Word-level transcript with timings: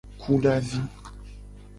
Kudavi. 0.21 0.79